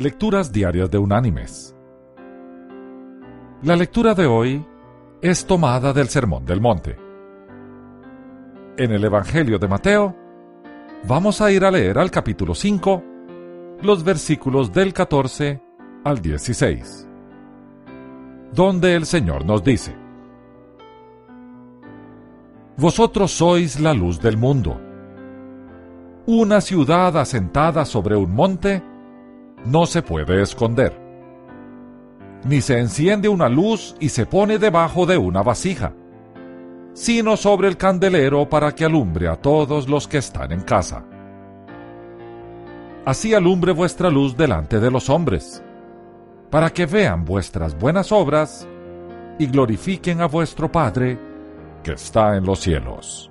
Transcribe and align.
Lecturas 0.00 0.52
Diarias 0.52 0.88
de 0.92 0.98
Unánimes. 0.98 1.74
La 3.62 3.74
lectura 3.74 4.14
de 4.14 4.26
hoy 4.26 4.64
es 5.20 5.44
tomada 5.44 5.92
del 5.92 6.06
Sermón 6.06 6.46
del 6.46 6.60
Monte. 6.60 6.96
En 8.76 8.92
el 8.92 9.02
Evangelio 9.02 9.58
de 9.58 9.66
Mateo, 9.66 10.14
vamos 11.02 11.40
a 11.40 11.50
ir 11.50 11.64
a 11.64 11.72
leer 11.72 11.98
al 11.98 12.12
capítulo 12.12 12.54
5, 12.54 13.02
los 13.82 14.04
versículos 14.04 14.72
del 14.72 14.92
14 14.92 15.60
al 16.04 16.22
16, 16.22 17.08
donde 18.52 18.94
el 18.94 19.04
Señor 19.04 19.44
nos 19.44 19.64
dice, 19.64 19.96
Vosotros 22.76 23.32
sois 23.32 23.80
la 23.80 23.94
luz 23.94 24.20
del 24.20 24.36
mundo. 24.36 24.80
Una 26.26 26.60
ciudad 26.60 27.16
asentada 27.16 27.84
sobre 27.84 28.14
un 28.14 28.32
monte 28.32 28.80
no 29.64 29.86
se 29.86 30.02
puede 30.02 30.42
esconder. 30.42 30.98
Ni 32.44 32.60
se 32.60 32.78
enciende 32.78 33.28
una 33.28 33.48
luz 33.48 33.96
y 34.00 34.10
se 34.10 34.26
pone 34.26 34.58
debajo 34.58 35.06
de 35.06 35.18
una 35.18 35.42
vasija, 35.42 35.92
sino 36.92 37.36
sobre 37.36 37.68
el 37.68 37.76
candelero 37.76 38.48
para 38.48 38.74
que 38.74 38.84
alumbre 38.84 39.28
a 39.28 39.36
todos 39.36 39.88
los 39.88 40.06
que 40.06 40.18
están 40.18 40.52
en 40.52 40.60
casa. 40.60 41.04
Así 43.04 43.34
alumbre 43.34 43.72
vuestra 43.72 44.10
luz 44.10 44.36
delante 44.36 44.80
de 44.80 44.90
los 44.90 45.08
hombres, 45.08 45.62
para 46.50 46.70
que 46.70 46.86
vean 46.86 47.24
vuestras 47.24 47.78
buenas 47.78 48.12
obras 48.12 48.66
y 49.38 49.46
glorifiquen 49.46 50.20
a 50.20 50.26
vuestro 50.26 50.70
Padre 50.70 51.18
que 51.82 51.92
está 51.92 52.36
en 52.36 52.44
los 52.44 52.60
cielos. 52.60 53.30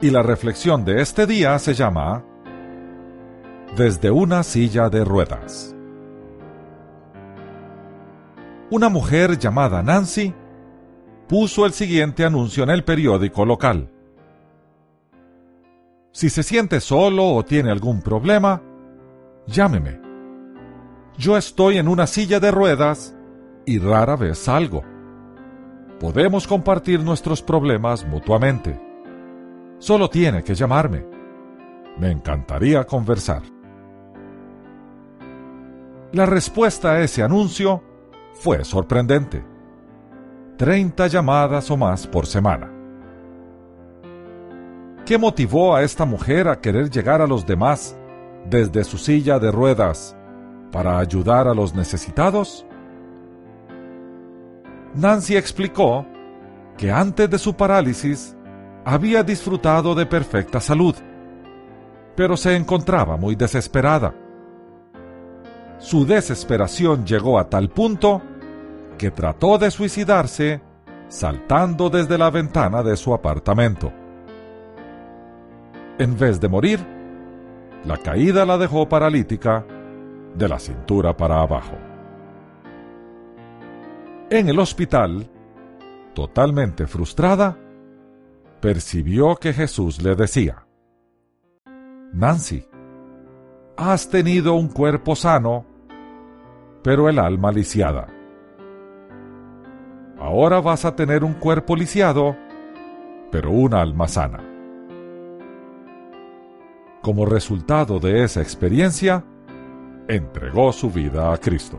Y 0.00 0.10
la 0.10 0.22
reflexión 0.22 0.84
de 0.84 1.00
este 1.00 1.26
día 1.26 1.58
se 1.58 1.72
llama 1.74 2.22
desde 3.76 4.10
una 4.10 4.42
silla 4.44 4.88
de 4.88 5.04
ruedas. 5.04 5.74
Una 8.70 8.88
mujer 8.88 9.38
llamada 9.38 9.82
Nancy 9.82 10.32
puso 11.28 11.66
el 11.66 11.72
siguiente 11.72 12.24
anuncio 12.24 12.62
en 12.62 12.70
el 12.70 12.84
periódico 12.84 13.44
local. 13.44 13.90
Si 16.12 16.30
se 16.30 16.44
siente 16.44 16.80
solo 16.80 17.26
o 17.26 17.44
tiene 17.44 17.72
algún 17.72 18.00
problema, 18.00 18.62
llámeme. 19.48 20.00
Yo 21.18 21.36
estoy 21.36 21.78
en 21.78 21.88
una 21.88 22.06
silla 22.06 22.38
de 22.38 22.52
ruedas 22.52 23.16
y 23.66 23.80
rara 23.80 24.14
vez 24.14 24.38
salgo. 24.38 24.82
Podemos 25.98 26.46
compartir 26.46 27.00
nuestros 27.00 27.42
problemas 27.42 28.06
mutuamente. 28.06 28.80
Solo 29.78 30.08
tiene 30.08 30.44
que 30.44 30.54
llamarme. 30.54 31.04
Me 31.98 32.10
encantaría 32.10 32.84
conversar. 32.84 33.42
La 36.14 36.26
respuesta 36.26 36.92
a 36.92 37.00
ese 37.00 37.24
anuncio 37.24 37.82
fue 38.34 38.64
sorprendente. 38.64 39.44
30 40.58 41.08
llamadas 41.08 41.68
o 41.72 41.76
más 41.76 42.06
por 42.06 42.26
semana. 42.26 42.70
¿Qué 45.04 45.18
motivó 45.18 45.74
a 45.74 45.82
esta 45.82 46.04
mujer 46.04 46.46
a 46.46 46.60
querer 46.60 46.88
llegar 46.88 47.20
a 47.20 47.26
los 47.26 47.44
demás 47.44 47.96
desde 48.48 48.84
su 48.84 48.96
silla 48.96 49.40
de 49.40 49.50
ruedas 49.50 50.16
para 50.70 51.00
ayudar 51.00 51.48
a 51.48 51.52
los 51.52 51.74
necesitados? 51.74 52.64
Nancy 54.94 55.36
explicó 55.36 56.06
que 56.78 56.92
antes 56.92 57.28
de 57.28 57.40
su 57.40 57.56
parálisis 57.56 58.36
había 58.84 59.24
disfrutado 59.24 59.96
de 59.96 60.06
perfecta 60.06 60.60
salud, 60.60 60.94
pero 62.14 62.36
se 62.36 62.54
encontraba 62.54 63.16
muy 63.16 63.34
desesperada 63.34 64.14
su 65.84 66.06
desesperación 66.06 67.04
llegó 67.04 67.38
a 67.38 67.50
tal 67.50 67.68
punto 67.68 68.22
que 68.96 69.10
trató 69.10 69.58
de 69.58 69.70
suicidarse 69.70 70.62
saltando 71.08 71.90
desde 71.90 72.16
la 72.16 72.30
ventana 72.30 72.82
de 72.82 72.96
su 72.96 73.12
apartamento. 73.12 73.92
En 75.98 76.18
vez 76.18 76.40
de 76.40 76.48
morir, 76.48 76.80
la 77.84 77.98
caída 77.98 78.46
la 78.46 78.56
dejó 78.56 78.88
paralítica 78.88 79.66
de 80.34 80.48
la 80.48 80.58
cintura 80.58 81.14
para 81.14 81.42
abajo. 81.42 81.76
En 84.30 84.48
el 84.48 84.58
hospital, 84.58 85.30
totalmente 86.14 86.86
frustrada, 86.86 87.58
percibió 88.62 89.36
que 89.36 89.52
Jesús 89.52 90.00
le 90.00 90.16
decía, 90.16 90.66
Nancy, 92.14 92.66
has 93.76 94.08
tenido 94.08 94.54
un 94.54 94.68
cuerpo 94.68 95.14
sano 95.14 95.73
pero 96.84 97.08
el 97.08 97.18
alma 97.18 97.50
lisiada. 97.50 98.06
Ahora 100.20 100.60
vas 100.60 100.84
a 100.84 100.94
tener 100.94 101.24
un 101.24 101.32
cuerpo 101.32 101.74
lisiado, 101.74 102.36
pero 103.32 103.50
un 103.50 103.72
alma 103.72 104.06
sana. 104.06 104.40
Como 107.00 107.24
resultado 107.24 107.98
de 107.98 108.22
esa 108.22 108.42
experiencia, 108.42 109.24
entregó 110.08 110.72
su 110.72 110.90
vida 110.90 111.32
a 111.32 111.38
Cristo. 111.38 111.78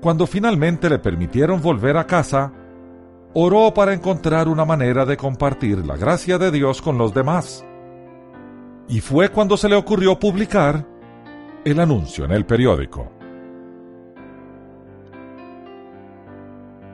Cuando 0.00 0.26
finalmente 0.26 0.88
le 0.88 0.98
permitieron 0.98 1.60
volver 1.60 1.98
a 1.98 2.06
casa, 2.06 2.52
oró 3.34 3.74
para 3.74 3.92
encontrar 3.92 4.48
una 4.48 4.64
manera 4.64 5.04
de 5.04 5.18
compartir 5.18 5.84
la 5.84 5.98
gracia 5.98 6.38
de 6.38 6.50
Dios 6.52 6.80
con 6.80 6.96
los 6.96 7.12
demás. 7.12 7.66
Y 8.88 9.00
fue 9.00 9.28
cuando 9.28 9.58
se 9.58 9.68
le 9.68 9.76
ocurrió 9.76 10.18
publicar 10.18 10.97
el 11.70 11.80
anuncio 11.80 12.24
en 12.24 12.32
el 12.32 12.46
periódico. 12.46 13.10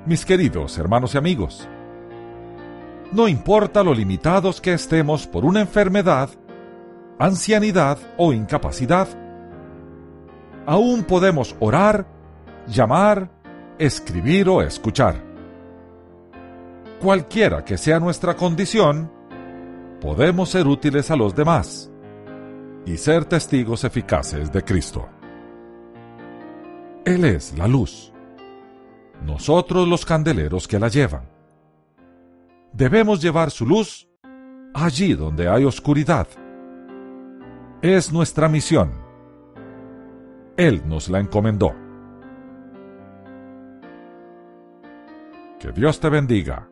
Mis 0.06 0.24
queridos 0.24 0.76
hermanos 0.78 1.14
y 1.14 1.18
amigos, 1.18 1.68
no 3.12 3.28
importa 3.28 3.82
lo 3.82 3.94
limitados 3.94 4.60
que 4.60 4.74
estemos 4.74 5.26
por 5.26 5.44
una 5.44 5.60
enfermedad, 5.60 6.30
ancianidad 7.18 7.98
o 8.16 8.32
incapacidad, 8.32 9.08
aún 10.66 11.04
podemos 11.04 11.54
orar, 11.60 12.06
llamar, 12.66 13.30
escribir 13.78 14.48
o 14.48 14.62
escuchar. 14.62 15.22
Cualquiera 17.00 17.64
que 17.64 17.78
sea 17.78 18.00
nuestra 18.00 18.34
condición, 18.34 19.10
podemos 20.00 20.50
ser 20.50 20.66
útiles 20.66 21.10
a 21.10 21.16
los 21.16 21.34
demás 21.34 21.90
y 22.86 22.96
ser 22.96 23.24
testigos 23.24 23.84
eficaces 23.84 24.52
de 24.52 24.62
Cristo. 24.62 25.08
Él 27.04 27.24
es 27.24 27.56
la 27.56 27.68
luz, 27.68 28.12
nosotros 29.24 29.86
los 29.88 30.04
candeleros 30.04 30.68
que 30.68 30.78
la 30.78 30.88
llevan. 30.88 31.28
Debemos 32.72 33.22
llevar 33.22 33.50
su 33.50 33.66
luz 33.66 34.08
allí 34.74 35.14
donde 35.14 35.48
hay 35.48 35.64
oscuridad. 35.64 36.26
Es 37.82 38.12
nuestra 38.12 38.48
misión. 38.48 38.92
Él 40.56 40.82
nos 40.86 41.08
la 41.08 41.20
encomendó. 41.20 41.74
Que 45.60 45.72
Dios 45.72 46.00
te 46.00 46.08
bendiga 46.08 46.68